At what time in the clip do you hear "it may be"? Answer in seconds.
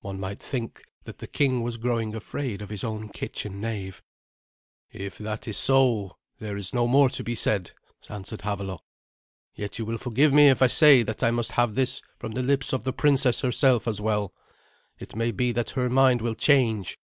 15.00-15.50